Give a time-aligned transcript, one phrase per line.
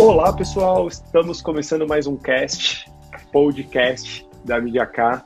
[0.00, 0.88] Olá, pessoal.
[0.88, 2.90] Estamos começando mais um cast,
[3.30, 5.22] podcast da Mídia K.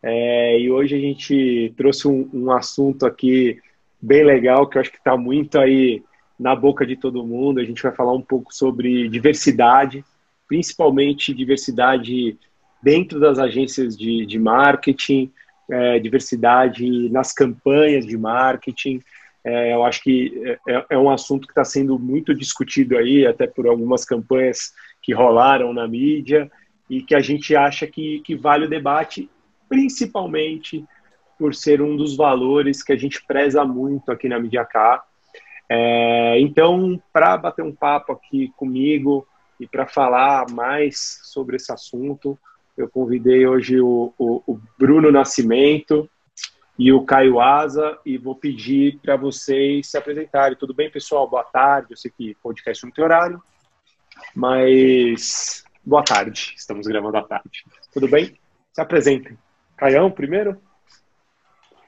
[0.00, 3.60] É, e hoje a gente trouxe um, um, assunto aqui
[4.00, 6.04] bem legal que eu acho que está muito aí
[6.38, 7.58] na boca de todo mundo.
[7.58, 10.04] A gente vai falar um pouco sobre diversidade,
[10.46, 12.38] principalmente diversidade
[12.80, 15.32] dentro das agências de, de marketing,
[15.68, 19.02] é, diversidade nas campanhas de marketing.
[19.46, 23.46] É, eu acho que é, é um assunto que está sendo muito discutido aí, até
[23.46, 26.50] por algumas campanhas que rolaram na mídia,
[26.90, 29.30] e que a gente acha que, que vale o debate,
[29.68, 30.84] principalmente
[31.38, 35.04] por ser um dos valores que a gente preza muito aqui na Mídia K.
[35.68, 39.28] É, então, para bater um papo aqui comigo
[39.60, 42.36] e para falar mais sobre esse assunto,
[42.76, 46.10] eu convidei hoje o, o, o Bruno Nascimento
[46.78, 50.56] e o Caio Asa e vou pedir para vocês se apresentarem.
[50.56, 51.28] Tudo bem, pessoal?
[51.28, 51.88] Boa tarde.
[51.90, 53.42] Eu sei que podcast não tem horário,
[54.34, 56.54] mas boa tarde.
[56.56, 57.64] Estamos gravando à tarde.
[57.92, 58.36] Tudo bem?
[58.72, 59.38] Se apresentem.
[59.76, 60.60] Caião, primeiro?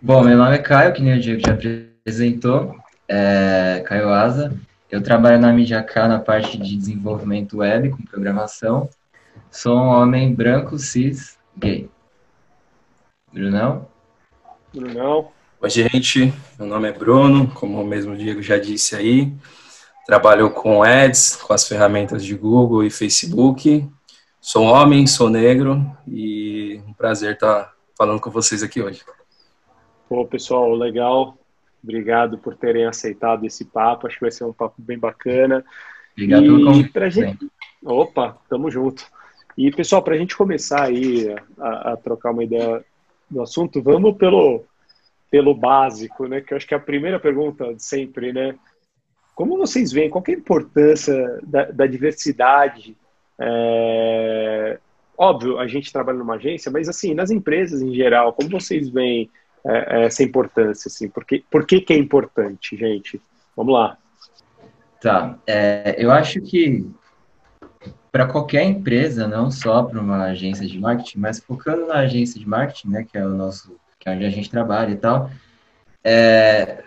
[0.00, 2.76] Bom, meu nome é Caio, que nem o Diego já apresentou.
[3.08, 4.58] É Caio Asa.
[4.90, 8.88] Eu trabalho na Mídia K na parte de desenvolvimento web com programação
[9.50, 11.88] Sou um homem branco, cis, gay.
[13.32, 13.88] Brunão?
[14.74, 15.30] Brunão.
[15.60, 16.32] Oi, gente.
[16.58, 19.32] Meu nome é Bruno, como o mesmo Diego já disse aí.
[20.06, 23.88] Trabalho com ads, com as ferramentas de Google e Facebook.
[24.40, 29.02] Sou homem, sou negro e um prazer estar falando com vocês aqui hoje.
[30.08, 31.36] Pô, pessoal, legal.
[31.82, 34.06] Obrigado por terem aceitado esse papo.
[34.06, 35.64] Acho que vai ser um papo bem bacana.
[36.12, 37.10] Obrigado e pelo convite.
[37.10, 37.50] Gente...
[37.84, 39.06] Opa, tamo junto.
[39.56, 42.84] E, pessoal, para a gente começar aí a, a, trocar uma ideia
[43.30, 44.64] do assunto, vamos pelo,
[45.30, 46.40] pelo básico, né?
[46.40, 48.54] Que eu acho que é a primeira pergunta de sempre, né?
[49.34, 52.96] Como vocês veem, qual é a importância da, da diversidade?
[53.40, 54.78] É...
[55.16, 59.28] Óbvio, a gente trabalha numa agência, mas assim, nas empresas em geral, como vocês veem
[59.66, 60.88] é, essa importância?
[60.88, 61.08] Assim?
[61.08, 63.20] Por, que, por que, que é importante, gente?
[63.56, 63.98] Vamos lá.
[65.00, 66.84] Tá, é, eu acho que
[68.10, 72.48] para qualquer empresa, não só para uma agência de marketing, mas focando na agência de
[72.48, 75.30] marketing, né, que é o nosso, que é onde a gente trabalha e tal,
[76.02, 76.84] é,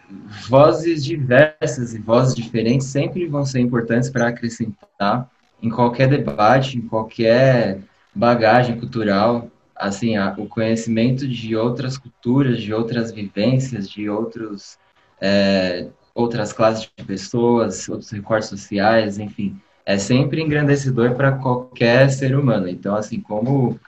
[0.47, 5.29] vozes diversas e vozes diferentes sempre vão ser importantes para acrescentar
[5.61, 7.79] em qualquer debate, em qualquer
[8.15, 14.79] bagagem cultural, assim, a, o conhecimento de outras culturas, de outras vivências, de outros
[15.19, 19.61] é, outras classes de pessoas, outros recortes sociais, enfim
[19.91, 22.68] é sempre engrandecedor para qualquer ser humano.
[22.68, 23.79] Então, assim, como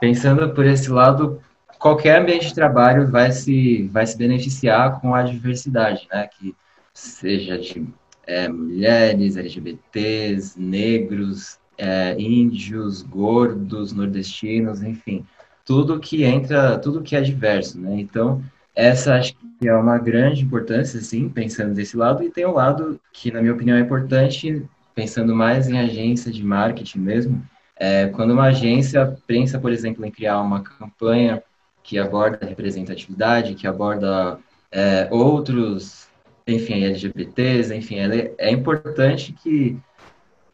[0.00, 1.40] pensando por esse lado,
[1.78, 6.28] qualquer ambiente de trabalho vai se, vai se beneficiar com a diversidade, né?
[6.28, 6.54] Que
[6.92, 7.86] seja de
[8.26, 15.26] é, mulheres, LGBTs, negros, é, índios, gordos, nordestinos, enfim,
[15.64, 17.98] tudo que entra, tudo que é diverso, né?
[17.98, 18.42] Então,
[18.74, 23.00] essa acho que é uma grande importância, sim, pensando desse lado, e tem um lado
[23.12, 27.44] que, na minha opinião, é importante pensando mais em agência de marketing mesmo,
[27.76, 31.42] é, quando uma agência pensa, por exemplo, em criar uma campanha
[31.82, 34.38] que aborda representatividade, que aborda
[34.70, 36.08] é, outros,
[36.46, 39.76] enfim, LGBTs, enfim, é, é importante que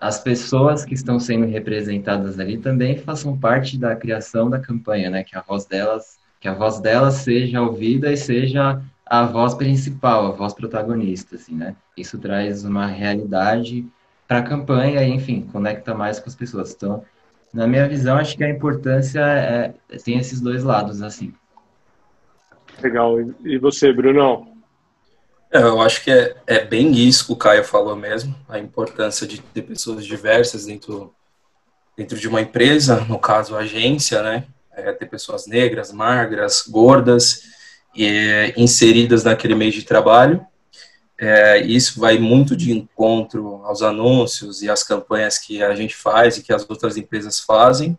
[0.00, 5.22] as pessoas que estão sendo representadas ali também façam parte da criação da campanha, né?
[5.22, 10.26] Que a voz delas, que a voz delas seja ouvida e seja a voz principal,
[10.26, 11.76] a voz protagonista, assim, né?
[11.96, 13.86] Isso traz uma realidade
[14.30, 16.72] para a campanha, enfim, conecta mais com as pessoas.
[16.72, 17.04] Então,
[17.52, 19.74] na minha visão, acho que a importância é,
[20.04, 21.34] tem esses dois lados, assim.
[22.80, 23.16] Legal.
[23.44, 24.46] E você, Bruno?
[25.50, 29.26] É, eu acho que é, é bem isso que o Caio falou mesmo, a importância
[29.26, 31.12] de ter pessoas diversas dentro,
[31.96, 34.44] dentro de uma empresa, no caso, a agência, né?
[34.72, 37.42] É, ter pessoas negras, magras, gordas,
[37.96, 40.46] e, é, inseridas naquele meio de trabalho.
[41.22, 46.38] É, isso vai muito de encontro aos anúncios e às campanhas que a gente faz
[46.38, 47.94] e que as outras empresas fazem,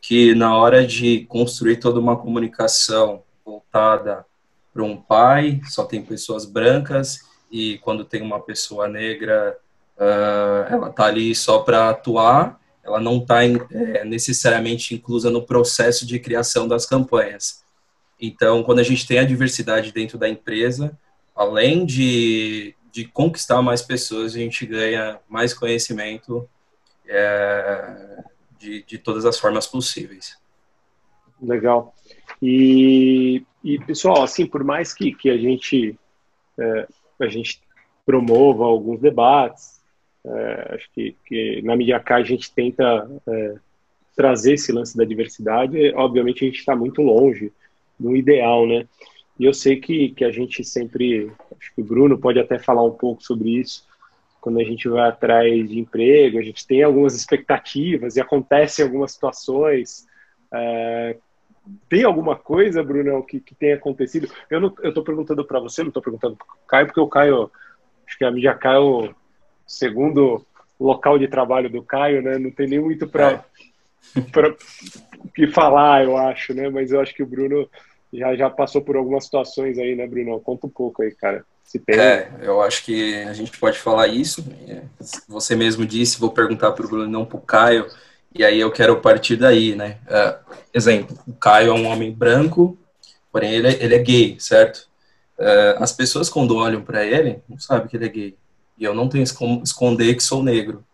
[0.00, 4.24] que na hora de construir toda uma comunicação voltada
[4.72, 9.58] para um pai, só tem pessoas brancas, e quando tem uma pessoa negra,
[9.98, 16.06] uh, ela está ali só para atuar, ela não está é, necessariamente inclusa no processo
[16.06, 17.64] de criação das campanhas.
[18.20, 20.96] Então, quando a gente tem a diversidade dentro da empresa,
[21.34, 26.48] além de, de conquistar mais pessoas, a gente ganha mais conhecimento
[27.06, 28.24] é,
[28.58, 30.38] de, de todas as formas possíveis.
[31.40, 31.94] Legal.
[32.40, 35.98] E, e pessoal, assim, por mais que, que a gente
[36.58, 36.86] é,
[37.20, 37.60] a gente
[38.06, 39.74] promova alguns debates,
[40.26, 43.54] É, acho que, que na mídia cá a gente tenta é,
[44.16, 45.92] trazer esse lance da diversidade.
[45.94, 47.52] Obviamente a gente está muito longe
[48.00, 48.88] do ideal, né?
[49.38, 52.84] E eu sei que, que a gente sempre, acho que o Bruno pode até falar
[52.84, 53.86] um pouco sobre isso,
[54.40, 59.12] quando a gente vai atrás de emprego, a gente tem algumas expectativas e acontecem algumas
[59.12, 60.06] situações.
[60.52, 61.16] É,
[61.88, 64.28] tem alguma coisa, Bruno, que, que tenha acontecido?
[64.50, 67.08] Eu não, eu estou perguntando para você, não estou perguntando para o Caio, porque o
[67.08, 67.50] Caio,
[68.06, 69.14] acho que a mídia Caio,
[69.66, 70.44] segundo
[70.78, 73.42] local de trabalho do Caio, né, não tem nem muito para
[74.14, 74.54] é.
[75.34, 76.68] que falar, eu acho, né?
[76.68, 77.66] Mas eu acho que o Bruno
[78.14, 80.40] já, já passou por algumas situações aí, né, Bruno?
[80.40, 81.44] Conta um pouco aí, cara.
[81.64, 81.98] Se tem.
[81.98, 84.44] É, eu acho que a gente pode falar isso.
[85.28, 87.86] Você mesmo disse, vou perguntar para o Bruno, não para o Caio,
[88.34, 89.98] e aí eu quero partir daí, né?
[90.06, 92.78] Uh, exemplo, o Caio é um homem branco,
[93.32, 94.88] porém ele é, ele é gay, certo?
[95.38, 98.36] Uh, as pessoas quando olham para ele, não sabem que ele é gay.
[98.78, 100.84] E eu não tenho como esconder que sou negro.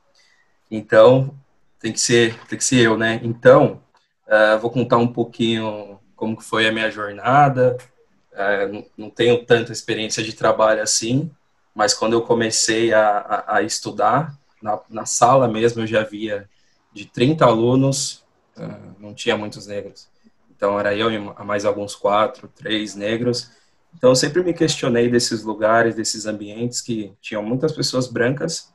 [0.70, 1.34] Então,
[1.78, 3.20] tem que ser, tem que ser eu, né?
[3.22, 3.82] Então,
[4.26, 7.78] uh, vou contar um pouquinho como que foi a minha jornada.
[8.30, 11.30] É, não, tenho tanta experiência de trabalho assim,
[11.74, 16.46] mas quando eu comecei a, a, a estudar, na, na, sala mesmo eu já via
[16.92, 18.22] de 30 alunos,
[18.58, 20.08] uh, não tinha muitos negros.
[20.54, 23.50] Então era eu e mais alguns quatro, três negros.
[23.96, 28.70] Então eu sempre me questionei desses lugares, desses ambientes que tinham muitas pessoas brancas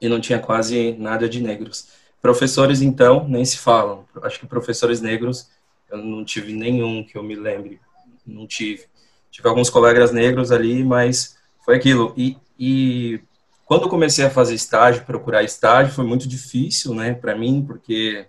[0.00, 1.86] e não tinha quase nada de negros.
[2.20, 4.04] Professores, então, nem se falam.
[4.22, 5.53] Acho que professores negros
[5.94, 7.80] eu não tive nenhum que eu me lembre.
[8.26, 8.84] Não tive.
[9.30, 12.12] Tive alguns colegas negros ali, mas foi aquilo.
[12.16, 13.20] E, e
[13.64, 18.26] quando comecei a fazer estágio, procurar estágio, foi muito difícil, né, para mim, porque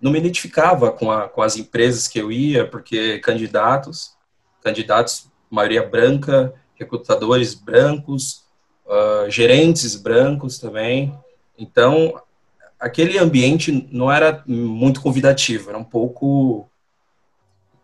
[0.00, 4.16] não me identificava com, a, com as empresas que eu ia, porque candidatos,
[4.62, 8.44] candidatos, maioria branca, recrutadores brancos,
[8.86, 11.12] uh, gerentes brancos também.
[11.58, 12.14] Então,
[12.78, 16.69] aquele ambiente não era muito convidativo, era um pouco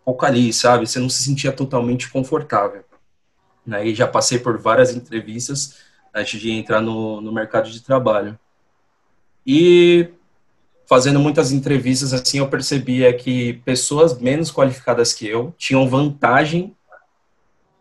[0.06, 0.87] pouco ali, sabe?
[0.87, 2.85] Você não se sentia totalmente confortável.
[3.67, 3.88] Né?
[3.88, 5.79] E já passei por várias entrevistas
[6.14, 8.38] antes de entrar no, no mercado de trabalho.
[9.44, 10.08] E
[10.88, 16.76] fazendo muitas entrevistas assim, eu percebia que pessoas menos qualificadas que eu tinham vantagem,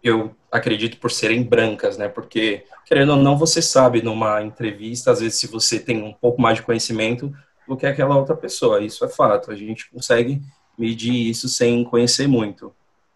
[0.03, 2.07] eu acredito por serem brancas, né?
[2.07, 6.41] Porque querendo ou não, você sabe numa entrevista, às vezes se você tem um pouco
[6.41, 7.31] mais de conhecimento
[7.67, 9.51] do que aquela outra pessoa, isso é fato.
[9.51, 10.41] A gente consegue
[10.77, 12.73] medir isso sem conhecer muito.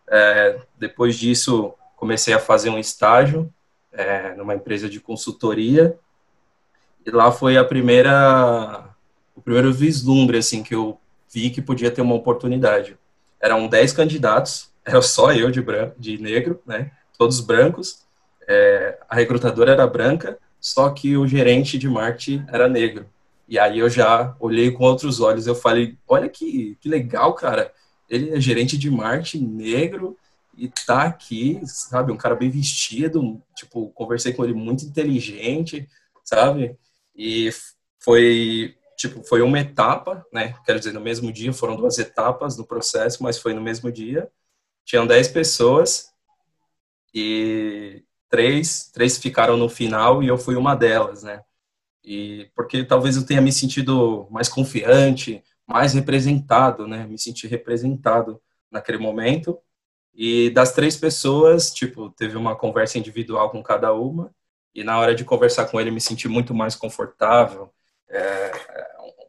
[0.08, 3.52] É, depois disso, comecei a fazer um estágio
[3.92, 5.98] é, numa empresa de consultoria
[7.06, 8.90] e lá foi a primeira
[9.36, 11.00] o primeiro vislumbre assim que eu
[11.32, 12.98] vi que podia ter uma oportunidade.
[13.40, 16.92] Eram 10 candidatos, era só eu de branco, de negro, né?
[17.18, 18.06] Todos brancos.
[18.48, 23.06] É, a recrutadora era branca, só que o gerente de marketing era negro.
[23.50, 27.74] E aí eu já olhei com outros olhos, eu falei, olha que, que legal, cara.
[28.08, 30.16] Ele é gerente de marketing negro
[30.56, 35.90] e tá aqui, sabe, um cara bem vestido, tipo, conversei com ele muito inteligente,
[36.24, 36.78] sabe?
[37.16, 37.50] E
[38.00, 40.54] foi, tipo, foi uma etapa, né?
[40.64, 44.30] Quero dizer, no mesmo dia, foram duas etapas do processo, mas foi no mesmo dia.
[44.86, 46.12] Tinham dez pessoas
[47.14, 51.42] e três, três ficaram no final e eu fui uma delas, né?
[52.04, 57.06] E porque talvez eu tenha me sentido mais confiante, mais representado, né?
[57.06, 58.42] Me senti representado
[58.72, 59.60] naquele momento.
[60.14, 64.34] E das três pessoas, tipo, teve uma conversa individual com cada uma.
[64.74, 67.72] E na hora de conversar com ele, me senti muito mais confortável.
[68.10, 68.52] É,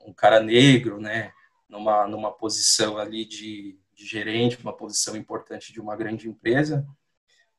[0.06, 1.32] um cara negro, né?
[1.68, 6.86] Numa, numa posição ali de, de gerente, uma posição importante de uma grande empresa.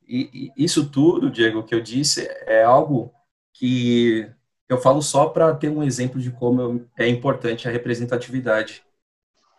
[0.08, 3.14] E, e isso tudo, Diego, que eu disse, é algo
[3.54, 4.30] que
[4.72, 8.82] eu falo só para ter um exemplo de como é importante a representatividade,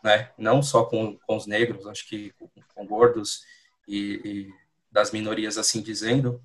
[0.03, 0.31] né?
[0.39, 2.33] Não só com, com os negros, acho que
[2.75, 3.43] com, gordos
[3.87, 4.51] e, e,
[4.91, 6.41] das minorias, assim dizendo,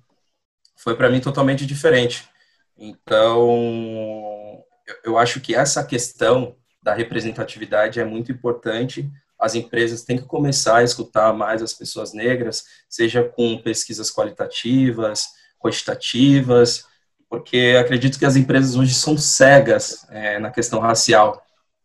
[0.76, 2.28] foi para mim totalmente diferente.
[2.76, 4.62] Então,
[5.02, 9.10] eu acho que essa questão da representatividade é muito importante.
[9.38, 15.26] As empresas têm que começar a escutar mais as pessoas negras, seja com pesquisas qualitativas,
[15.58, 16.86] quantitativas,
[17.28, 21.42] porque acredito que as empresas hoje são cegas é, na questão racial.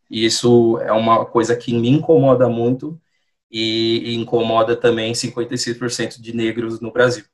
[0.10, 3.00] E isso é uma coisa que me incomoda muito
[3.52, 7.26] e, e incomoda também 56% de negros no Brasil.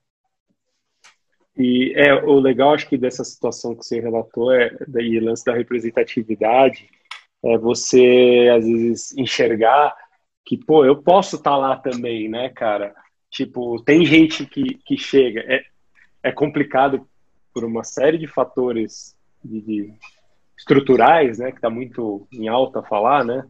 [1.58, 5.54] E é o legal, acho que dessa situação que você relatou é daí lance da
[5.54, 6.90] representatividade,
[7.44, 9.94] é você às vezes enxergar
[10.46, 12.96] que pô, eu posso estar tá lá também, né, cara?
[13.30, 15.62] Tipo, tem gente que, que chega, é,
[16.24, 17.06] é complicado
[17.60, 19.14] por uma série de fatores
[19.44, 19.94] de, de
[20.58, 23.44] estruturais, né, que está muito em alta falar, né,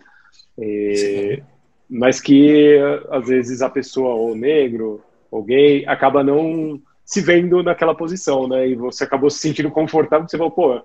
[0.60, 1.44] é,
[1.88, 2.76] mas que
[3.12, 8.68] às vezes a pessoa ou negro ou gay acaba não se vendo naquela posição, né,
[8.68, 10.82] e você acabou se sentindo confortável, você falou, pô,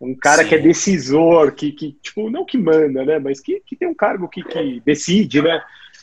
[0.00, 0.48] um cara Sim.
[0.48, 3.94] que é decisor, que, que, tipo, não que manda, né, mas que, que tem um
[3.94, 5.62] cargo que, que decide, né,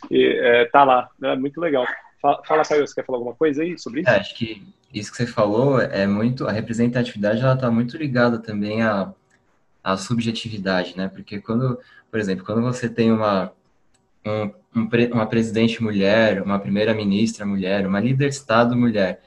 [0.10, 1.86] e, é, tá lá, né, muito legal.
[2.25, 4.10] Fala, fala Caio, você quer falar alguma coisa aí sobre isso?
[4.10, 8.39] É, acho que isso que você falou é muito, a representatividade, ela tá muito ligada
[8.39, 9.13] também à,
[9.84, 11.79] à subjetividade, né, porque quando,
[12.10, 13.51] por exemplo, quando você tem uma,
[14.25, 19.22] um, um, uma presidente mulher, uma primeira-ministra mulher, uma líder de Estado mulher,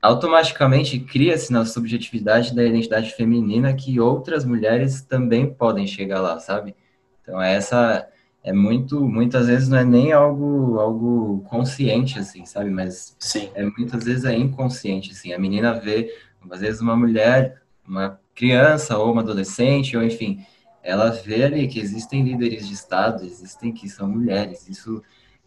[0.00, 6.74] automaticamente cria-se na subjetividade da identidade feminina que outras mulheres também podem chegar lá, sabe?
[7.20, 8.08] Então essa
[8.46, 12.70] é muito, muitas vezes não é nem algo algo consciente assim, sabe?
[12.70, 13.50] Mas Sim.
[13.56, 15.32] é muitas vezes é inconsciente assim.
[15.32, 16.14] A menina vê
[16.48, 20.46] às vezes uma mulher, uma criança ou uma adolescente ou enfim,
[20.80, 24.68] ela vê ali que existem líderes de estado, existem que são mulheres.
[24.68, 25.02] Isso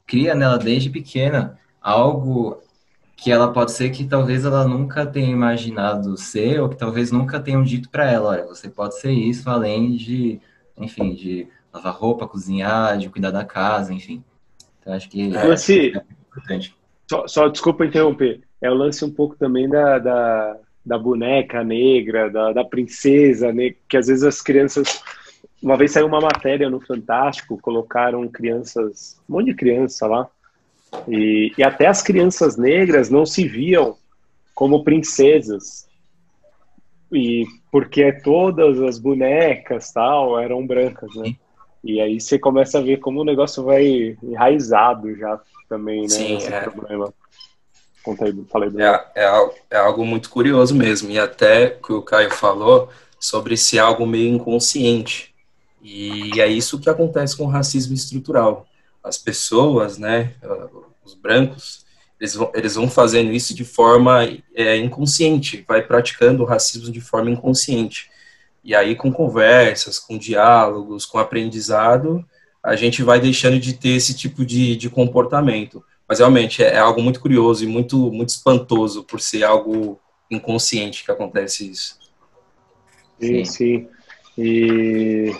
[0.06, 2.62] cria nela desde pequena algo
[3.15, 7.39] que ela pode ser que talvez ela nunca tenha imaginado ser, ou que talvez nunca
[7.39, 10.41] tenham dito para ela, olha, você pode ser isso, além de,
[10.77, 14.23] enfim, de lavar roupa, cozinhar, de cuidar da casa, enfim.
[14.79, 16.75] Então acho que é, lance, é importante.
[17.09, 22.29] Só, só, desculpa interromper, é o lance um pouco também da, da, da boneca negra,
[22.29, 25.01] da, da princesa, né, que às vezes as crianças
[25.61, 30.29] uma vez saiu uma matéria no Fantástico, colocaram crianças, um monte de criança lá,
[31.07, 33.97] e, e até as crianças negras não se viam
[34.55, 35.88] como princesas.
[37.11, 41.35] E porque todas as bonecas tal eram brancas, né?
[41.83, 46.09] E aí você começa a ver como o negócio vai enraizado já também, né?
[46.09, 46.62] Sim, esse é.
[46.62, 47.13] problema.
[48.03, 51.12] Conta aí, falei é, é, é, algo muito curioso mesmo.
[51.12, 55.33] E até que o Caio falou sobre esse algo meio inconsciente.
[55.81, 58.65] E é isso que acontece com o racismo estrutural
[59.03, 60.33] as pessoas, né,
[61.03, 61.86] os brancos,
[62.19, 67.00] eles vão, eles vão fazendo isso de forma é, inconsciente, vai praticando o racismo de
[67.00, 68.09] forma inconsciente.
[68.69, 72.23] E aí, com conversas, com diálogos, com aprendizado,
[72.63, 75.83] a gente vai deixando de ter esse tipo de, de comportamento.
[76.07, 79.99] Mas realmente é, é algo muito curioso e muito, muito espantoso por ser algo
[80.29, 81.97] inconsciente que acontece isso.
[83.19, 83.88] Sim, sim.
[84.38, 85.33] E,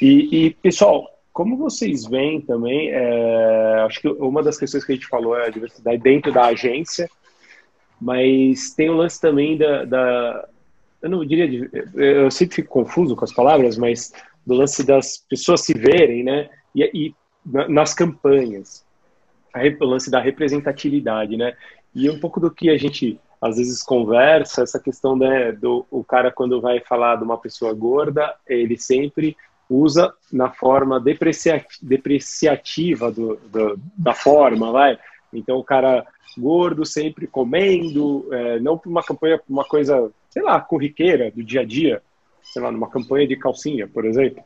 [0.00, 4.94] e, e pessoal, como vocês veem também, é, acho que uma das questões que a
[4.94, 7.10] gente falou é a diversidade dentro da agência,
[8.00, 10.48] mas tem o lance também da, da
[11.02, 14.12] eu não diria, eu sempre fico confuso com as palavras, mas
[14.46, 16.48] do lance das pessoas se verem, né?
[16.74, 17.14] E, e
[17.68, 18.84] nas campanhas,
[19.80, 21.54] o lance da representatividade, né?
[21.94, 26.04] E um pouco do que a gente às vezes conversa, essa questão né, do o
[26.04, 29.36] cara quando vai falar de uma pessoa gorda, ele sempre
[29.68, 31.02] usa na forma
[31.82, 34.96] depreciativa do, do, da forma, vai.
[35.32, 36.06] Então o cara
[36.38, 41.64] gordo sempre comendo, é, não uma campanha, uma coisa, sei lá, corriqueira do dia a
[41.64, 42.02] dia,
[42.42, 44.42] sei lá, numa campanha de calcinha, por exemplo.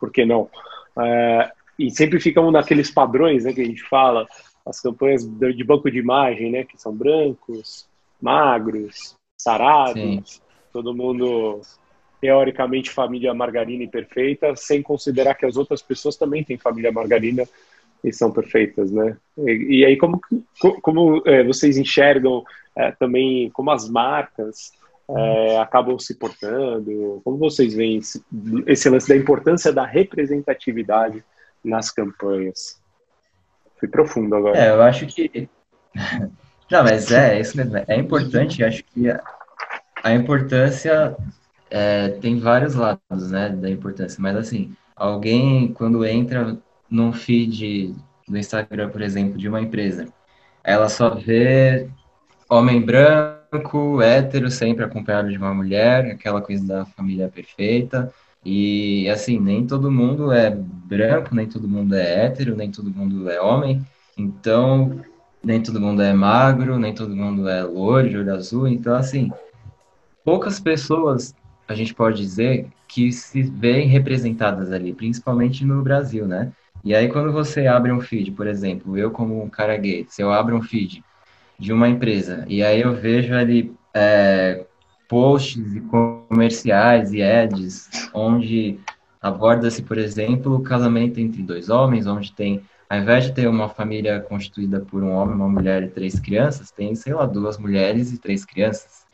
[0.00, 0.48] Por que não?
[0.98, 4.26] É, e sempre ficam naqueles padrões, né, que a gente fala,
[4.64, 7.86] as campanhas de banco de imagem, né, que são brancos,
[8.20, 10.40] magros, sarados, Sim.
[10.72, 11.60] todo mundo
[12.18, 17.46] teoricamente família margarina e perfeita, sem considerar que as outras pessoas também têm família margarina
[18.02, 19.18] e são perfeitas, né?
[19.36, 20.18] E, e aí como
[20.80, 22.42] como é, vocês enxergam
[22.74, 24.72] é, também como as marcas
[25.10, 27.20] é, acabam se portando?
[27.24, 28.24] Como vocês veem esse,
[28.66, 31.22] esse, lance da importância da representatividade
[31.62, 32.80] nas campanhas?
[33.78, 34.58] Fui profundo agora.
[34.58, 35.48] É, eu acho que
[36.70, 37.76] não, mas é, é isso mesmo.
[37.86, 39.22] É importante, acho que a,
[40.02, 41.16] a importância
[41.70, 46.56] é, tem vários lados, né, da importância, mas assim, alguém quando entra
[46.90, 47.94] num feed
[48.28, 50.06] do Instagram, por exemplo, de uma empresa,
[50.62, 51.88] ela só vê
[52.48, 53.43] homem branco,
[54.02, 58.12] hétero, sempre acompanhado de uma mulher, aquela coisa da família perfeita,
[58.44, 63.28] e assim, nem todo mundo é branco, nem todo mundo é hétero, nem todo mundo
[63.30, 63.84] é homem,
[64.18, 65.00] então
[65.42, 69.30] nem todo mundo é magro, nem todo mundo é loiro, de olho azul, então assim,
[70.24, 71.34] poucas pessoas
[71.66, 76.52] a gente pode dizer que se veem representadas ali, principalmente no Brasil, né?
[76.84, 80.22] E aí quando você abre um feed, por exemplo, eu como um cara gay, se
[80.22, 81.02] eu abro um feed
[81.58, 84.64] de uma empresa e aí eu vejo ali é,
[85.08, 88.78] posts e comerciais e ads onde
[89.20, 93.68] aborda-se, por exemplo, o casamento entre dois homens, onde tem, ao invés de ter uma
[93.68, 98.12] família constituída por um homem, uma mulher e três crianças, tem, sei lá, duas mulheres
[98.12, 99.04] e três crianças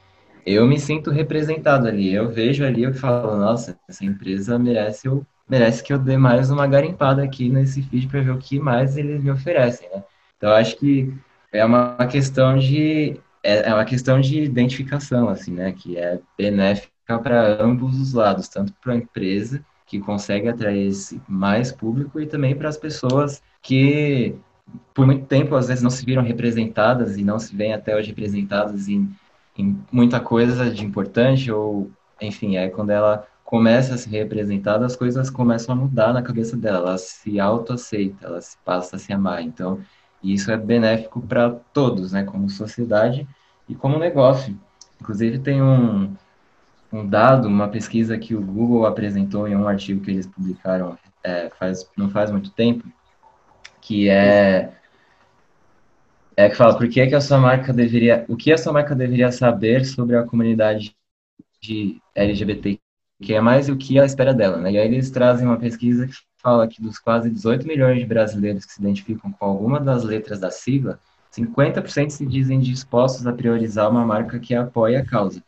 [0.45, 2.13] eu me sinto representado ali.
[2.13, 6.51] Eu vejo ali, eu falo, nossa, essa empresa merece, eu, merece que eu dê mais
[6.51, 10.03] uma garimpada aqui nesse feed para ver o que mais eles me oferecem, né?
[10.37, 11.13] Então, acho que
[11.53, 15.73] é uma questão de é, é uma questão de identificação, assim, né?
[15.73, 16.91] Que é benéfica
[17.23, 20.93] para ambos os lados, tanto para a empresa que consegue atrair
[21.29, 24.37] mais público e também para as pessoas que
[24.95, 28.11] por muito tempo às vezes não se viram representadas e não se veem até hoje
[28.11, 29.11] representadas em,
[29.59, 31.91] em muita coisa de importante ou
[32.21, 36.57] enfim é quando ela começa a se representar as coisas começam a mudar na cabeça
[36.57, 39.81] dela ela se autoaceita ela se passa a se amar então
[40.23, 42.25] isso é benéfico para todos né?
[42.25, 43.27] Como sociedade
[43.69, 44.59] e como negócio.
[45.01, 46.15] Inclusive tem um
[46.93, 51.49] um dado, uma pesquisa que o Google apresentou em um artigo que eles publicaram é,
[51.51, 52.85] faz, não faz muito tempo,
[53.81, 54.73] que é,
[56.37, 58.95] é que fala por que, que a sua marca deveria, o que a sua marca
[58.95, 60.97] deveria saber sobre a comunidade
[61.61, 62.81] de LGBT
[63.21, 64.73] que é mais o que ela espera dela, né?
[64.73, 68.65] E aí eles trazem uma pesquisa que fala que dos quase 18 milhões de brasileiros
[68.65, 70.99] que se identificam com alguma das letras da sigla,
[71.31, 75.43] 50% se dizem dispostos a priorizar uma marca que apoia a causa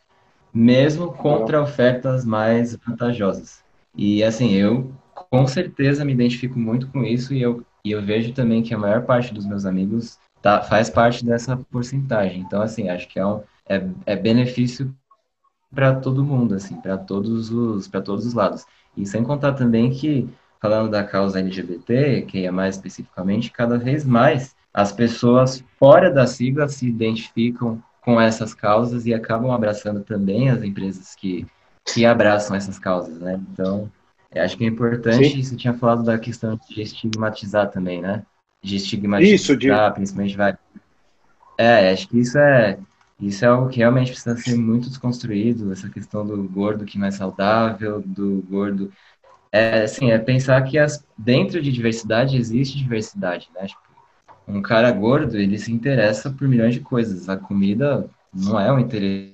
[0.53, 3.63] mesmo contra ofertas mais vantajosas.
[3.95, 8.33] E assim, eu com certeza me identifico muito com isso e eu, e eu vejo
[8.33, 12.41] também que a maior parte dos meus amigos tá, faz parte dessa porcentagem.
[12.41, 14.93] Então, assim, acho que é, um, é, é benefício
[15.73, 18.65] para todo mundo, assim, para todos os para todos os lados.
[18.95, 20.29] E sem contar também que
[20.61, 26.25] falando da causa LGBT, que é mais especificamente, cada vez mais as pessoas fora da
[26.25, 31.45] sigla se identificam com essas causas e acabam abraçando também as empresas que,
[31.85, 33.39] que abraçam essas causas, né?
[33.51, 33.91] Então,
[34.33, 35.43] acho que é importante, Sim.
[35.43, 38.23] você tinha falado da questão de estigmatizar também, né?
[38.61, 39.69] De estigmatizar, isso, de...
[39.93, 40.57] principalmente vai.
[41.57, 42.77] É, acho que isso é
[43.27, 47.07] isso é o que realmente precisa ser muito desconstruído, essa questão do gordo que não
[47.07, 48.91] é saudável, do gordo
[49.51, 53.67] é assim, é pensar que as, dentro de diversidade existe diversidade, né?
[53.67, 53.81] Tipo,
[54.47, 57.29] um cara gordo, ele se interessa por milhões de coisas.
[57.29, 59.33] A comida não é o interesse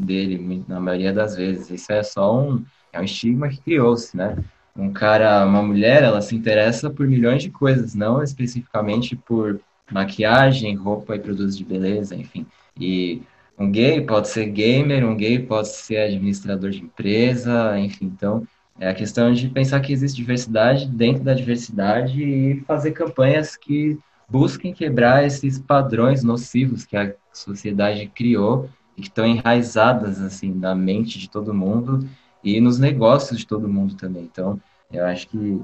[0.00, 1.70] dele, na maioria das vezes.
[1.70, 4.36] Isso é só um, é um estigma que criou-se, né?
[4.76, 10.74] Um cara, uma mulher, ela se interessa por milhões de coisas, não especificamente por maquiagem,
[10.74, 12.46] roupa e produtos de beleza, enfim.
[12.78, 13.22] E
[13.58, 18.06] um gay pode ser gamer, um gay pode ser administrador de empresa, enfim.
[18.06, 18.46] Então,
[18.78, 23.98] é a questão de pensar que existe diversidade dentro da diversidade e fazer campanhas que
[24.28, 30.74] busquem quebrar esses padrões nocivos que a sociedade criou e que estão enraizadas assim na
[30.74, 32.08] mente de todo mundo
[32.42, 34.24] e nos negócios de todo mundo também.
[34.24, 35.60] Então, eu acho que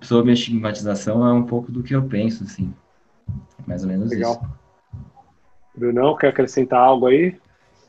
[0.00, 2.72] sobre a estigmatização é um pouco do que eu penso, assim.
[3.66, 4.32] Mais ou menos Legal.
[4.32, 4.59] isso.
[5.80, 7.34] Brunão, quer acrescentar algo aí?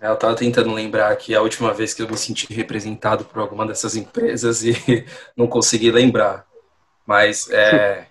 [0.01, 3.39] É, eu estava tentando lembrar que a última vez que eu me senti representado por
[3.39, 4.73] alguma dessas empresas e
[5.35, 6.45] não consegui lembrar.
[7.05, 8.07] Mas é,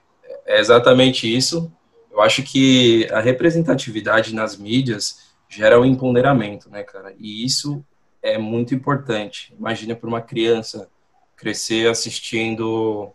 [0.47, 1.73] é exatamente isso.
[2.13, 7.15] Eu acho que a representatividade nas mídias gera um empoderamento, né, cara?
[7.19, 7.85] E isso
[8.23, 9.55] é muito importante.
[9.59, 10.89] Imagina para uma criança
[11.37, 13.13] crescer assistindo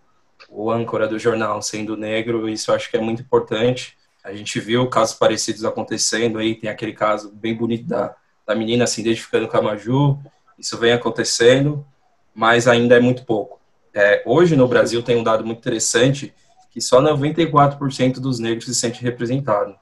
[0.50, 3.95] o âncora do jornal sendo negro, isso eu acho que é muito importante.
[4.26, 8.88] A gente viu casos parecidos acontecendo aí, tem aquele caso bem bonito da, da menina
[8.88, 10.18] se identificando com a Maju,
[10.58, 11.86] isso vem acontecendo,
[12.34, 13.62] mas ainda é muito pouco.
[13.94, 16.34] É, hoje no Brasil tem um dado muito interessante
[16.72, 19.76] que só 94% dos negros se sente representado.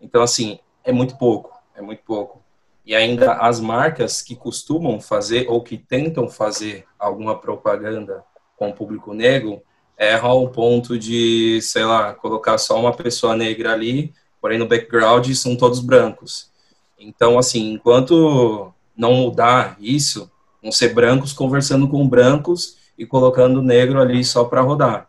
[0.00, 2.44] Então, assim, é muito pouco, é muito pouco.
[2.86, 8.24] E ainda as marcas que costumam fazer ou que tentam fazer alguma propaganda
[8.56, 9.60] com o público negro
[10.00, 15.30] erram ao ponto de, sei lá, colocar só uma pessoa negra ali, porém no background
[15.34, 16.50] são todos brancos.
[16.98, 20.30] Então, assim, enquanto não mudar isso,
[20.62, 25.06] vão ser brancos conversando com brancos e colocando negro ali só para rodar.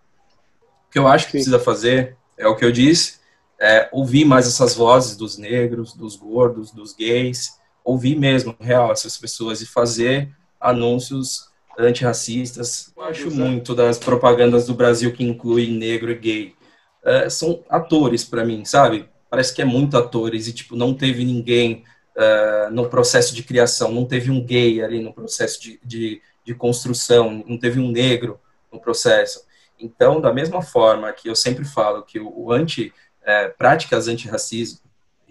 [0.89, 3.21] O que eu acho que precisa fazer é o que eu disse,
[3.57, 9.17] é ouvir mais essas vozes dos negros, dos gordos, dos gays, ouvir mesmo, real, essas
[9.17, 12.91] pessoas e fazer anúncios antirracistas.
[12.95, 16.55] Eu acho muito das propagandas do Brasil que incluem negro e gay.
[17.03, 19.09] É, são atores para mim, sabe?
[19.29, 21.83] Parece que é muito atores e, tipo, não teve ninguém
[22.15, 26.53] uh, no processo de criação, não teve um gay ali no processo de, de, de
[26.53, 28.39] construção, não teve um negro
[28.71, 29.45] no processo.
[29.79, 34.81] Então, da mesma forma que eu sempre falo que o, o anti, é, práticas antirracismo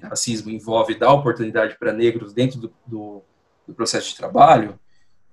[0.03, 3.23] racismo envolve dar oportunidade para negros dentro do, do,
[3.67, 4.79] do, processo de trabalho,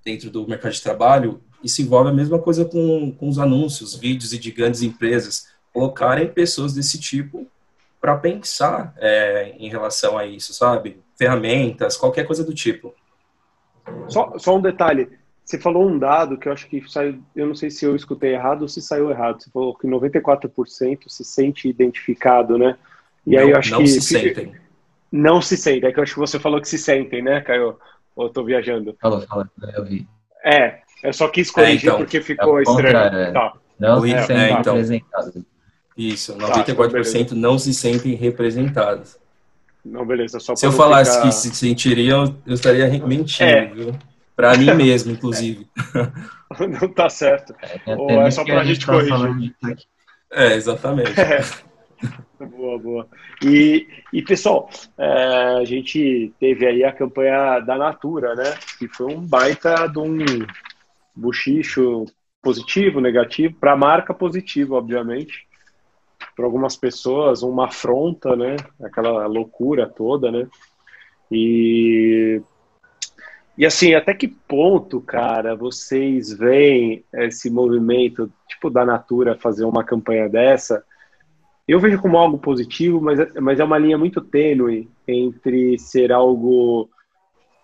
[0.07, 4.31] dentro do mercado de trabalho, isso envolve a mesma coisa com, com os anúncios, vídeos
[4.31, 7.45] e de grandes empresas, colocarem pessoas desse tipo
[7.99, 11.01] para pensar é, em relação a isso, sabe?
[11.17, 12.95] Ferramentas, qualquer coisa do tipo.
[14.07, 15.09] Só, só um detalhe.
[15.43, 18.33] Você falou um dado que eu acho que saiu, eu não sei se eu escutei
[18.33, 19.43] errado ou se saiu errado.
[19.43, 22.77] Você falou que 94% se sente identificado, né?
[23.25, 23.83] E não, aí eu acho não que.
[23.83, 24.55] Não se sentem.
[25.11, 25.89] Não se sentem.
[25.89, 27.77] É que eu acho que você falou que se sentem, né, Caio?
[28.17, 28.97] Ou eu tô viajando?
[28.99, 30.07] Falou, falou, eu vi.
[30.43, 32.97] É, eu só quis corrigir é, então, porque ficou é estranho.
[32.97, 33.31] É.
[33.31, 33.53] Tá.
[33.79, 34.73] Não se sentem é, então.
[34.73, 35.43] representados.
[35.95, 39.17] Isso, 94% tá, então não se sentem representados.
[39.85, 40.39] Não, beleza.
[40.39, 41.27] Só se eu falasse ficar...
[41.27, 43.65] que se sentiriam, eu estaria mentindo, é.
[43.67, 43.95] viu?
[44.35, 45.67] Pra mim mesmo, inclusive.
[46.81, 47.55] Não tá certo.
[47.85, 49.55] É, Ou é só pra gente, gente tá corrigir.
[50.31, 51.13] É, exatamente.
[52.39, 53.07] Boa, boa.
[53.43, 58.53] E, e pessoal, é, a gente teve aí a campanha da Natura, né?
[58.77, 60.17] Que foi um baita de um
[61.15, 62.05] buchicho
[62.41, 65.47] positivo, negativo, para a marca positivo, obviamente.
[66.35, 68.55] Para algumas pessoas, uma afronta, né?
[68.83, 70.47] Aquela loucura toda, né?
[71.31, 72.41] E
[73.57, 79.83] e assim, até que ponto, cara, vocês veem esse movimento, tipo, da Natura fazer uma
[79.83, 80.85] campanha dessa?
[81.67, 86.11] Eu vejo como algo positivo, mas, é, mas é uma linha muito tênue entre ser
[86.11, 86.89] algo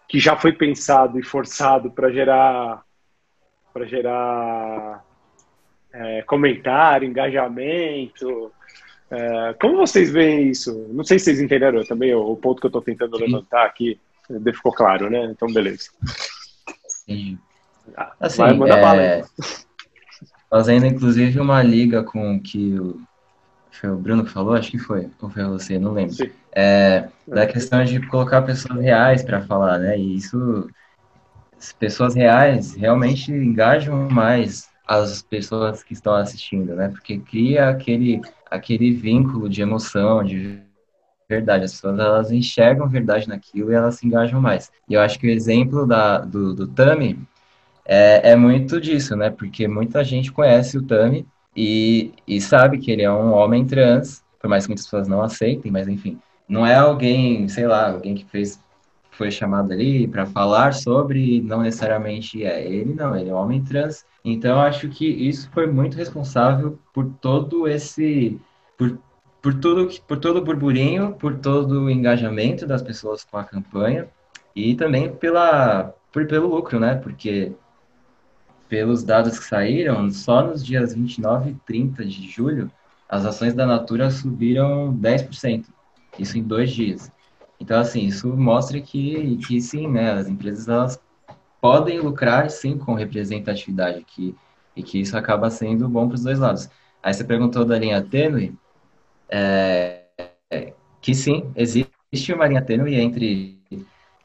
[0.10, 2.84] que já foi pensado e forçado para gerar
[3.74, 5.04] para gerar
[5.92, 8.52] é, comentário, engajamento.
[9.10, 10.88] É, como vocês veem isso?
[10.92, 13.26] Não sei se vocês entenderam também o, o ponto que eu estou tentando Sim.
[13.26, 14.00] levantar aqui.
[14.54, 15.26] Ficou claro, né?
[15.26, 15.90] Então, beleza.
[16.88, 17.38] Sim.
[17.98, 18.82] Ah, assim, Vai, manda é...
[18.82, 19.28] bala
[20.50, 23.02] Fazendo, inclusive, uma liga com que o,
[23.84, 26.16] foi o Bruno que falou, acho que foi, ou foi você, não lembro.
[26.56, 30.00] É, da questão de colocar pessoas reais para falar, né?
[30.00, 30.70] E isso,
[31.78, 36.88] pessoas reais realmente engajam mais as pessoas que estão assistindo, né?
[36.88, 40.62] Porque cria aquele, aquele vínculo de emoção, de
[41.30, 41.66] verdade.
[41.66, 44.72] As pessoas elas enxergam verdade naquilo e elas se engajam mais.
[44.88, 47.20] E eu acho que o exemplo da, do, do Tami
[47.84, 49.30] é, é muito disso, né?
[49.30, 54.24] Porque muita gente conhece o Tami e, e sabe que ele é um homem trans,
[54.40, 58.16] por mais que muitas pessoas não aceitem, mas enfim, não é alguém, sei lá, alguém
[58.16, 58.60] que fez
[59.12, 63.64] foi chamado ali para falar sobre, não necessariamente é ele, não, ele é um homem
[63.64, 64.04] trans.
[64.26, 68.40] Então, acho que isso foi muito responsável por todo esse,
[68.76, 68.98] por
[69.44, 74.08] por tudo, por todo o burburinho, por todo o engajamento das pessoas com a campanha
[74.56, 76.96] e também pela, por, pelo lucro, né?
[76.96, 77.52] Porque
[78.74, 82.72] pelos dados que saíram, só nos dias 29 e 30 de julho,
[83.08, 85.66] as ações da Natura subiram 10%.
[86.18, 87.12] Isso em dois dias.
[87.60, 90.14] Então, assim, isso mostra que, que sim, né?
[90.14, 91.00] As empresas elas
[91.62, 94.36] podem lucrar, sim, com representatividade, que,
[94.76, 96.68] e que isso acaba sendo bom para os dois lados.
[97.04, 98.58] Aí você perguntou da linha tênue,
[99.30, 100.02] é,
[101.00, 103.62] que sim, existe uma linha tênue entre,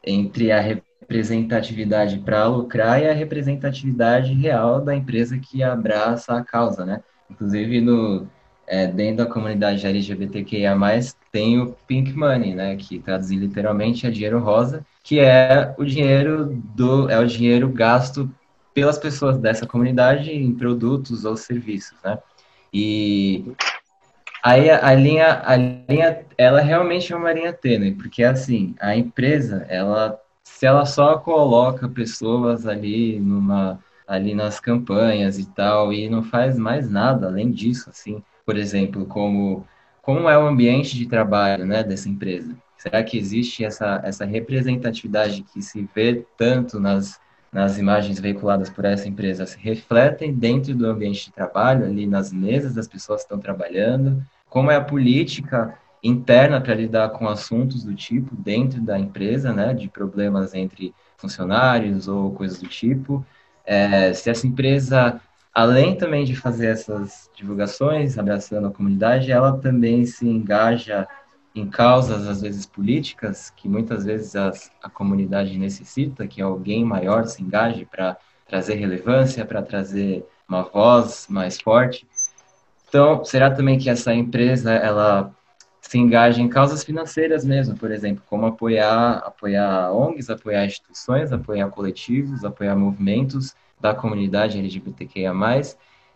[0.03, 0.59] entre a
[1.09, 7.01] representatividade para lucrar e a representatividade real da empresa que abraça a causa, né?
[7.29, 8.27] Inclusive, no,
[8.67, 10.77] é, dentro da comunidade LGBTQIA+,
[11.31, 12.75] tem o Pink Money, né?
[12.75, 16.45] Que traduzir literalmente é dinheiro rosa, que é o dinheiro
[16.75, 18.29] do é o dinheiro gasto
[18.71, 22.19] pelas pessoas dessa comunidade em produtos ou serviços, né?
[22.71, 23.51] E
[24.41, 28.95] Aí a, a, linha, a linha, ela realmente é uma linha tênue, porque assim, a
[28.95, 30.17] empresa, ela,
[30.55, 36.57] se ela só coloca pessoas ali numa, ali nas campanhas e tal, e não faz
[36.57, 39.65] mais nada além disso, assim, por exemplo, como,
[40.01, 42.55] como é o ambiente de trabalho, né, dessa empresa?
[42.77, 47.19] Será que existe essa, essa representatividade que se vê tanto nas
[47.51, 52.31] nas imagens veiculadas por essa empresa se refletem dentro do ambiente de trabalho, ali nas
[52.31, 57.83] mesas das pessoas que estão trabalhando, como é a política interna para lidar com assuntos
[57.83, 63.25] do tipo dentro da empresa, né, de problemas entre funcionários ou coisas do tipo,
[63.65, 65.21] é, se essa empresa,
[65.53, 71.07] além também de fazer essas divulgações, abraçando a comunidade, ela também se engaja
[71.53, 77.25] em causas, às vezes, políticas, que muitas vezes as, a comunidade necessita, que alguém maior
[77.25, 82.07] se engaje para trazer relevância, para trazer uma voz mais forte.
[82.87, 85.35] Então, será também que essa empresa, ela
[85.89, 91.67] se engaja em causas financeiras mesmo, por exemplo, como apoiar, apoiar ONGs, apoiar instituições, apoiar
[91.69, 95.33] coletivos, apoiar movimentos da comunidade LGBTQIA+.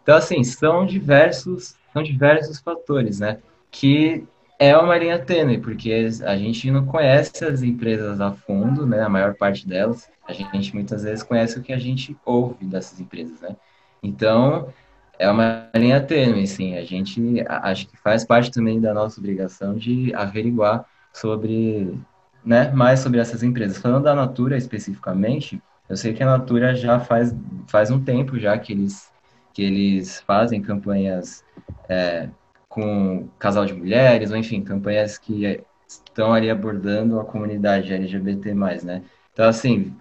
[0.03, 3.39] Então, assim, são diversos, são diversos fatores, né,
[3.71, 4.23] que
[4.59, 9.01] é uma linha tênue, porque a gente não conhece as empresas a fundo, né?
[9.01, 10.07] A maior parte delas.
[10.27, 13.57] A gente muitas vezes conhece o que a gente ouve dessas empresas, né?
[14.03, 14.71] Então,
[15.19, 16.78] é uma linha tênue, sim.
[16.78, 21.99] A gente acho que faz parte também da nossa obrigação de averiguar sobre,
[22.43, 23.78] né, mais sobre essas empresas.
[23.78, 27.36] Falando da Natura especificamente, Eu sei que a Natura já faz,
[27.67, 29.12] faz um tempo já que eles,
[29.54, 31.43] que eles fazem campanhas
[31.89, 32.30] é,
[32.69, 39.04] com casal de mulheres, ou enfim, campanhas que estão ali abordando a comunidade LGBT+, né?
[39.34, 39.95] Então, assim,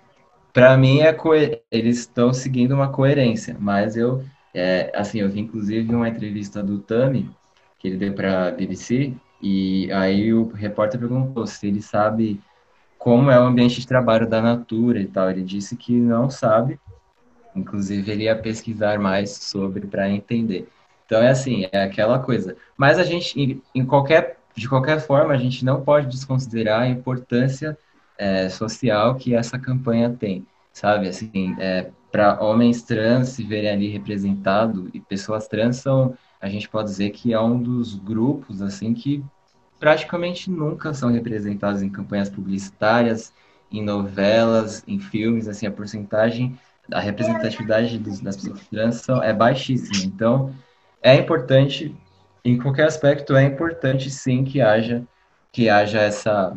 [0.52, 1.14] para mim é
[1.70, 6.78] eles estão seguindo uma coerência, mas eu, é, assim, eu vi inclusive uma entrevista do
[6.78, 7.30] Tami,
[7.78, 12.40] que ele deu para a BBC, e aí o repórter perguntou se ele sabe
[12.98, 15.28] como é o ambiente de trabalho da Natura e tal.
[15.28, 16.78] Ele disse que não sabe,
[17.54, 20.68] inclusive ele ia pesquisar mais sobre para entender.
[21.04, 22.56] Então é assim, é aquela coisa.
[22.76, 27.76] Mas a gente, em qualquer, de qualquer forma, a gente não pode desconsiderar a importância
[28.16, 31.08] é, social que essa campanha tem, sabe?
[31.08, 36.68] Assim, é, para homens trans se verem ali representados e pessoas trans são, a gente
[36.68, 39.24] pode dizer que é um dos grupos assim que
[39.80, 43.32] praticamente nunca são representados em campanhas publicitárias,
[43.72, 46.56] em novelas, em filmes, assim, a porcentagem,
[46.92, 50.04] a representatividade das pessoas trans são, é baixíssima.
[50.04, 50.54] Então,
[51.02, 51.96] é importante,
[52.44, 55.02] em qualquer aspecto, é importante sim que haja,
[55.50, 56.56] que haja essa,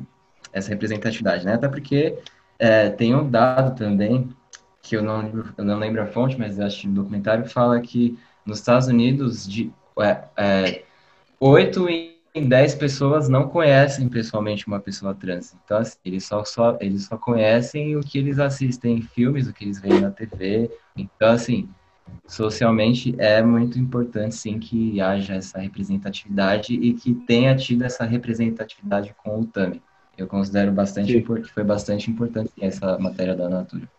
[0.51, 1.53] essa representatividade, né?
[1.53, 2.17] Até porque
[2.59, 4.29] é, tem um dado também,
[4.85, 7.81] que eu não, lembro, eu não lembro a fonte, mas acho que no documentário fala
[7.81, 10.83] que nos Estados Unidos, de é, é,
[11.39, 11.87] 8
[12.35, 15.55] em 10 pessoas não conhecem pessoalmente uma pessoa trans.
[15.63, 19.53] Então, assim, eles só, só, eles só conhecem o que eles assistem em filmes, o
[19.53, 20.69] que eles veem na TV.
[20.95, 21.67] Então, assim,
[22.27, 29.15] socialmente é muito importante, sim, que haja essa representatividade e que tenha tido essa representatividade
[29.23, 29.81] com o TAMI.
[30.17, 33.89] Eu considero bastante que foi bastante importante essa matéria da Natura.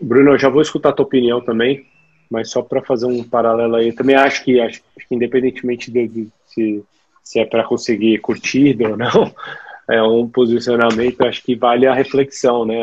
[0.00, 1.86] Bruno, eu já vou escutar a tua opinião também,
[2.30, 6.28] mas só para fazer um paralelo aí, também acho que, acho, que independentemente de, de
[6.46, 6.84] se
[7.22, 9.32] se é para conseguir curtida ou não,
[9.88, 12.76] é um posicionamento, acho que vale a reflexão, né?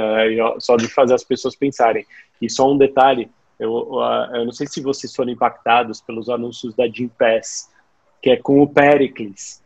[0.60, 2.06] Só de fazer as pessoas pensarem.
[2.42, 3.90] E só um detalhe, eu,
[4.34, 7.70] eu não sei se vocês foram impactados pelos anúncios da Jim Pass,
[8.22, 9.62] que é com o Pericles,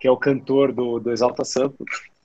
[0.00, 1.74] que é o cantor do, do Exalta Samba,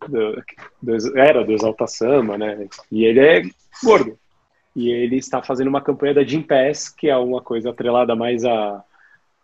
[0.07, 0.43] do,
[0.81, 2.67] do, era do Exalta Samba, né?
[2.91, 3.41] E ele é
[3.83, 4.17] gordo.
[4.77, 8.45] E ele está fazendo uma campanha da Jim Pass, que é uma coisa atrelada mais
[8.45, 8.83] a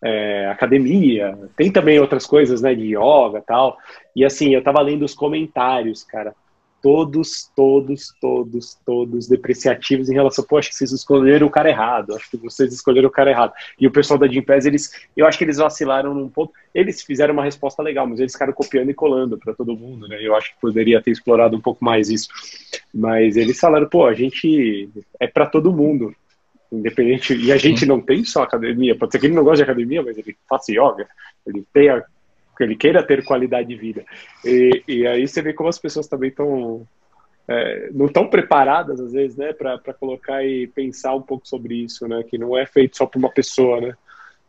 [0.00, 3.76] é, academia, tem também outras coisas, né, de yoga tal.
[4.14, 6.36] E assim, eu tava lendo os comentários, cara.
[6.84, 12.14] Todos, todos, todos, todos depreciativos em relação, pô, acho que vocês escolheram o cara errado,
[12.14, 13.54] acho que vocês escolheram o cara errado.
[13.80, 17.32] E o pessoal da Gimpass, eles, eu acho que eles vacilaram num ponto, eles fizeram
[17.32, 20.18] uma resposta legal, mas eles ficaram copiando e colando para todo mundo, né?
[20.20, 22.28] Eu acho que poderia ter explorado um pouco mais isso.
[22.92, 26.14] Mas eles falaram, pô, a gente é para todo mundo.
[26.70, 27.34] Independente.
[27.34, 28.94] E a gente não tem só academia.
[28.94, 31.08] Pode ser que ele não goste de academia, mas ele faça yoga.
[31.46, 31.64] Ele
[32.54, 32.68] tenha.
[32.68, 34.04] Ele queira ter qualidade de vida.
[34.44, 36.86] E, e aí você vê como as pessoas também estão.
[37.46, 42.08] É, não estão preparadas, às vezes, né, para colocar e pensar um pouco sobre isso,
[42.08, 42.22] né?
[42.22, 43.94] Que não é feito só por uma pessoa, né?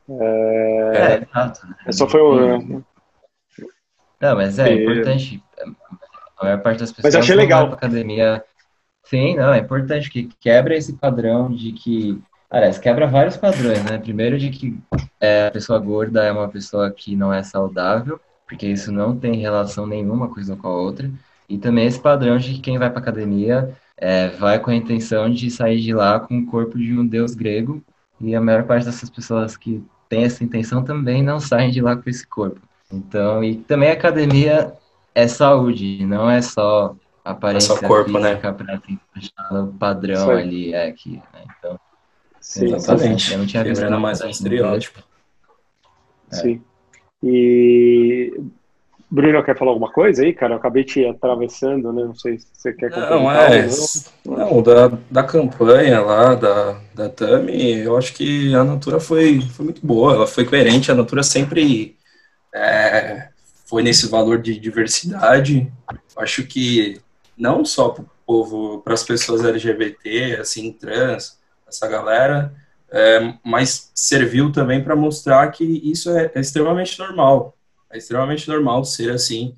[0.10, 1.62] É, é exato.
[1.86, 2.84] É só foi um.
[4.22, 4.84] Não, mas é e...
[4.84, 5.44] importante.
[6.38, 7.72] A maior parte das pessoas mas achei legal.
[7.72, 8.44] academia
[9.06, 12.20] Sim, não, é importante que quebra esse padrão de que.
[12.50, 13.98] Aliás, quebra vários padrões, né?
[13.98, 14.78] Primeiro, de que
[15.20, 19.36] é, a pessoa gorda é uma pessoa que não é saudável, porque isso não tem
[19.36, 21.10] relação nenhuma coisa com a outra.
[21.50, 25.30] E também esse padrão de que quem vai para academia é, vai com a intenção
[25.30, 27.84] de sair de lá com o corpo de um deus grego.
[28.22, 31.96] E a maior parte dessas pessoas que tem essa intenção também não saem de lá
[31.96, 32.62] com esse corpo.
[32.92, 34.74] Então, e também a academia
[35.14, 38.36] é saúde, não é só aparência é corpo, né?
[38.36, 41.44] para tentar o padrão ali é aqui, né?
[41.58, 41.80] Então,
[42.46, 43.34] Sim, exatamente.
[43.34, 45.04] Eu não tinha visto mais um estereótipo.
[46.32, 46.36] É.
[46.36, 46.62] Sim.
[47.24, 48.40] E
[49.10, 50.54] Bruno, quer falar alguma coisa aí, cara?
[50.54, 52.04] Eu acabei te atravessando, né?
[52.04, 53.68] Não sei se você quer Não, é.
[54.24, 59.42] Não, não da, da campanha lá, da, da Tami, eu acho que a Natura foi,
[59.42, 61.98] foi muito boa, ela foi coerente, a Natura sempre
[62.54, 63.30] é,
[63.66, 65.72] foi nesse valor de diversidade.
[66.16, 67.02] Acho que
[67.36, 72.54] não só para o povo, para as pessoas LGBT, assim, trans, essa galera,
[72.92, 77.58] é, mas serviu também para mostrar que isso é, é, extremamente normal.
[77.92, 79.56] É extremamente normal ser assim,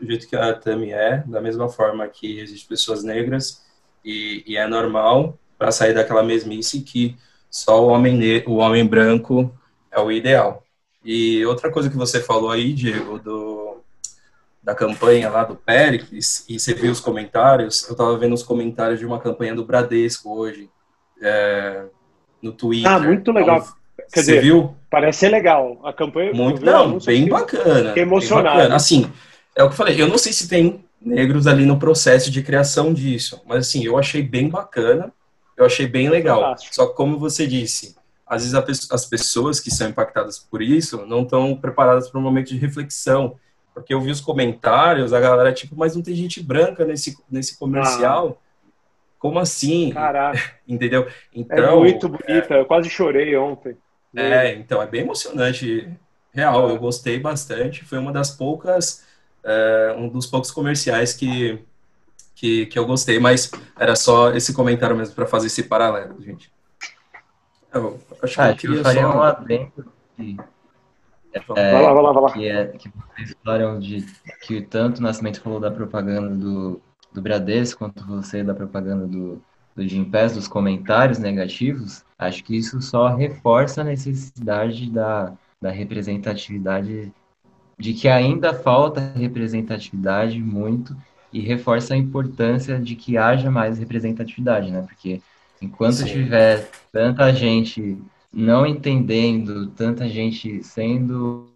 [0.00, 3.64] do jeito que a Tami é, da mesma forma que existem pessoas negras,
[4.04, 7.16] e, e é normal para sair daquela mesmice que
[7.50, 9.52] só o homem, o homem branco
[9.90, 10.62] é o ideal.
[11.04, 13.80] E outra coisa que você falou aí, Diego, do,
[14.62, 18.98] da campanha lá do Pericles, e você viu os comentários, eu estava vendo os comentários
[18.98, 20.68] de uma campanha do Bradesco hoje,
[21.20, 21.84] é,
[22.42, 22.90] no Twitter.
[22.90, 23.62] Ah, muito legal.
[23.96, 24.76] Quer você dizer, viu?
[24.90, 25.80] Parece ser legal.
[25.84, 26.32] A campanha.
[26.32, 27.88] Muito, não, bem bacana.
[27.88, 28.68] Fiquei emocionado.
[28.68, 29.10] Bem Assim,
[29.54, 32.42] é o que eu falei, eu não sei se tem negros ali no processo de
[32.42, 35.12] criação disso, mas assim, eu achei bem bacana.
[35.56, 36.54] eu achei bem legal.
[36.70, 41.22] Só que, como você disse, às vezes as pessoas que são impactadas por isso não
[41.22, 43.36] estão preparadas para um momento de reflexão.
[43.72, 47.58] Porque eu vi os comentários, a galera, tipo, mas não tem gente branca nesse, nesse
[47.58, 48.40] comercial.
[48.40, 48.45] Ah.
[49.18, 49.90] Como assim?
[49.92, 50.38] Caraca.
[50.66, 51.06] Entendeu?
[51.06, 52.60] É então, é muito bonita, é...
[52.60, 53.76] eu quase chorei ontem.
[54.14, 55.88] É, então, é bem emocionante.
[56.32, 56.72] Real, é.
[56.72, 57.84] eu gostei bastante.
[57.84, 59.04] Foi uma das poucas,
[59.44, 61.58] é, um dos poucos comerciais que,
[62.34, 66.50] que, que eu gostei, mas era só esse comentário mesmo para fazer esse paralelo, gente.
[67.72, 69.16] Eu acho ah, que eu, eu faria só...
[69.16, 70.36] um adendo que,
[71.54, 72.32] é, vai lá, vai lá, vai lá.
[72.32, 74.06] Que, é, que vocês falaram de
[74.42, 76.80] que tanto o Nascimento falou da propaganda do,
[77.16, 79.42] do Bradesco quanto você da propaganda do,
[79.74, 85.70] do Jim Pass, dos comentários negativos, acho que isso só reforça a necessidade da, da
[85.70, 87.10] representatividade,
[87.78, 90.94] de que ainda falta representatividade muito
[91.32, 94.82] e reforça a importância de que haja mais representatividade, né?
[94.82, 95.22] Porque
[95.60, 96.06] enquanto Sim.
[96.06, 97.98] tiver tanta gente
[98.32, 101.48] não entendendo, tanta gente sendo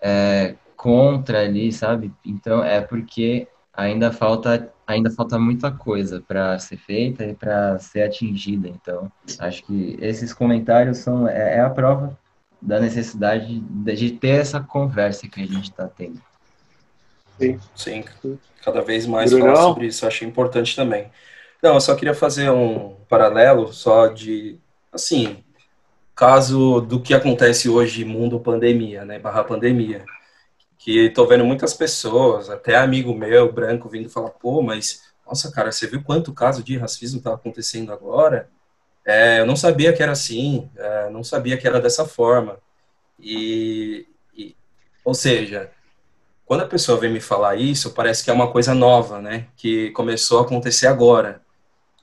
[0.00, 2.12] é, contra ali, sabe?
[2.24, 8.02] Então é porque ainda falta ainda falta muita coisa para ser feita e para ser
[8.02, 8.68] atingida.
[8.68, 12.18] Então acho que esses comentários são é, é a prova
[12.60, 16.20] da necessidade de, de ter essa conversa que a gente está tendo.
[17.38, 17.58] Sim.
[17.74, 18.04] Sim,
[18.64, 21.10] cada vez mais falar sobre isso, acho importante também.
[21.62, 24.58] Não, eu só queria fazer um paralelo só de,
[24.92, 25.38] assim,
[26.14, 30.04] caso do que acontece hoje mundo pandemia, né, barra pandemia,
[30.84, 35.72] que tô vendo muitas pessoas, até amigo meu, branco, vindo falar, pô, mas, nossa, cara,
[35.72, 38.50] você viu quanto caso de racismo tá acontecendo agora?
[39.02, 42.58] É, eu não sabia que era assim, é, não sabia que era dessa forma.
[43.18, 44.54] E, e,
[45.02, 45.70] ou seja,
[46.44, 49.46] quando a pessoa vem me falar isso, parece que é uma coisa nova, né?
[49.56, 51.40] Que começou a acontecer agora.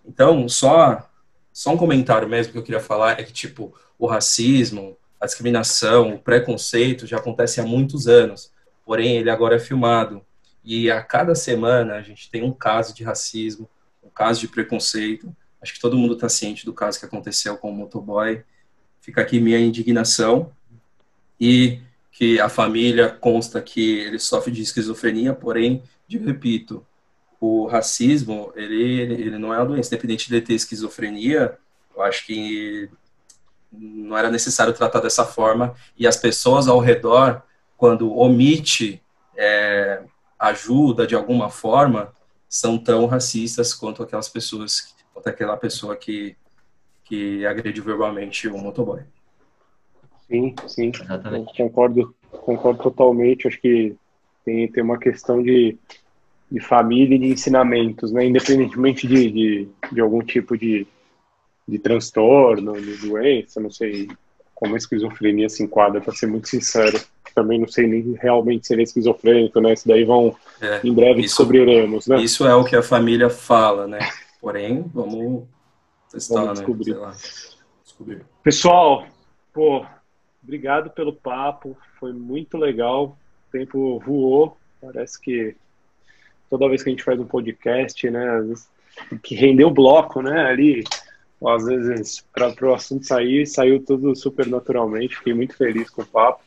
[0.04, 1.08] Então, só,
[1.54, 6.16] só um comentário mesmo que eu queria falar é que, tipo, o racismo, a discriminação,
[6.16, 8.50] o preconceito já acontece há muitos anos.
[8.86, 10.22] Porém, ele agora é filmado.
[10.64, 13.70] E a cada semana a gente tem um caso de racismo,
[14.04, 15.36] um caso de preconceito.
[15.62, 18.44] Acho que todo mundo está ciente do caso que aconteceu com o motoboy.
[19.00, 20.52] Fica aqui minha indignação.
[21.40, 21.80] E
[22.12, 26.86] que a família consta que ele sofre de esquizofrenia, porém, de repito,
[27.40, 29.90] o racismo, ele, ele não é uma doença.
[29.90, 31.58] Independente de ter esquizofrenia,
[31.96, 32.90] eu acho que
[33.72, 35.74] não era necessário tratar dessa forma.
[35.98, 37.42] E as pessoas ao redor,
[37.82, 39.02] quando omite
[39.36, 40.04] é,
[40.38, 42.14] ajuda de alguma forma,
[42.48, 46.36] são tão racistas quanto aquelas pessoas, quanto aquela pessoa que,
[47.04, 49.02] que agrediu verbalmente o motoboy.
[50.28, 50.92] Sim, sim.
[50.94, 51.58] Exatamente.
[51.58, 53.48] Concordo, concordo totalmente.
[53.48, 53.96] Acho que
[54.46, 55.76] tem, tem uma questão de,
[56.52, 58.26] de família e de ensinamentos, né?
[58.26, 60.86] Independentemente de, de, de algum tipo de,
[61.68, 64.08] de transtorno, de doença, não sei
[64.54, 67.02] como a esquizofrenia se enquadra, para ser muito sincero.
[67.34, 69.74] Também não sei nem realmente se ele é esquizofrênico, né?
[69.74, 72.22] Isso daí vão, é, em breve, isso, descobriremos, né?
[72.22, 74.00] Isso é o que a família fala, né?
[74.42, 75.44] Porém, vamos
[76.12, 76.66] testar, vamos né?
[76.66, 76.96] descobrir.
[76.96, 77.12] Né?
[77.84, 78.26] descobrir.
[78.44, 79.06] Pessoal,
[79.54, 79.86] pô,
[80.44, 83.18] obrigado pelo papo, foi muito legal.
[83.48, 85.56] O tempo voou, parece que
[86.50, 88.54] toda vez que a gente faz um podcast, né,
[89.24, 90.84] que rendeu o bloco, né, ali,
[91.48, 96.06] às vezes, para o assunto sair, saiu tudo super naturalmente, fiquei muito feliz com o
[96.06, 96.44] papo.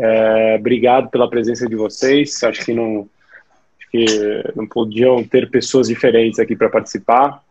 [0.00, 3.08] É, obrigado pela presença de vocês, acho que não,
[3.78, 7.42] acho que não podiam ter pessoas diferentes aqui para participar.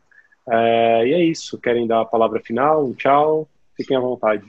[0.50, 4.44] É, e é isso, querem dar a palavra final, um tchau, fiquem à vontade.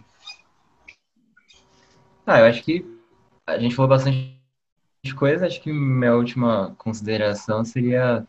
[2.26, 2.84] Ah, eu acho que
[3.46, 4.40] a gente falou bastante
[5.16, 5.46] coisa.
[5.46, 8.24] Acho que minha última consideração seria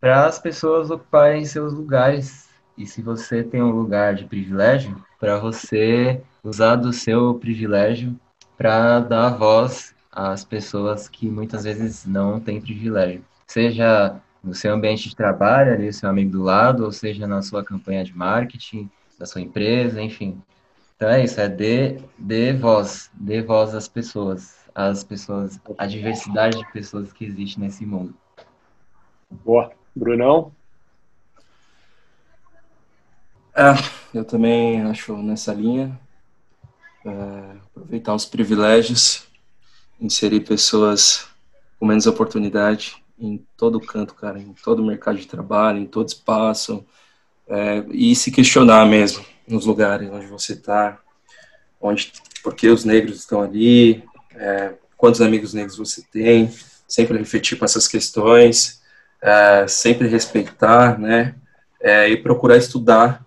[0.00, 2.48] para as pessoas ocuparem seus lugares.
[2.76, 8.18] E se você tem um lugar de privilégio, para você usar do seu privilégio
[8.56, 13.24] para dar voz às pessoas que muitas vezes não têm privilégio.
[13.46, 17.42] Seja no seu ambiente de trabalho, ali, o seu amigo do lado, ou seja na
[17.42, 20.40] sua campanha de marketing, da sua empresa, enfim.
[20.96, 26.58] Então é isso, é dê, dê voz, dê voz às pessoas, às pessoas, a diversidade
[26.58, 28.14] de pessoas que existe nesse mundo.
[29.44, 29.72] Boa.
[29.94, 30.52] Brunão?
[33.56, 33.72] É,
[34.12, 35.98] eu também acho nessa linha.
[37.04, 39.24] É, aproveitar os privilégios,
[40.00, 41.26] inserir pessoas
[41.78, 46.84] com menos oportunidade em todo canto, cara, em todo mercado de trabalho, em todo espaço,
[47.46, 50.98] é, e se questionar mesmo nos lugares onde você está,
[51.80, 54.02] onde, porque os negros estão ali,
[54.34, 56.50] é, quantos amigos negros você tem,
[56.88, 58.82] sempre refletir com essas questões,
[59.20, 61.34] é, sempre respeitar, né,
[61.80, 63.24] é, e procurar estudar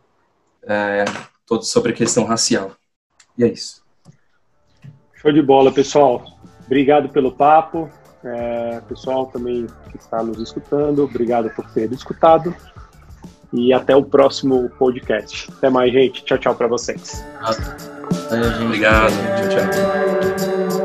[0.64, 1.06] é,
[1.46, 2.77] todo sobre a questão racial.
[3.38, 3.84] E é isso.
[5.16, 6.26] Show de bola, pessoal.
[6.66, 7.90] Obrigado pelo papo.
[8.24, 12.54] É, pessoal também que está nos escutando, obrigado por ter escutado.
[13.54, 15.50] E até o próximo podcast.
[15.58, 16.24] Até mais, gente.
[16.26, 17.24] Tchau, tchau para vocês.
[18.62, 19.14] Obrigado.
[19.50, 20.77] Tchau, tchau.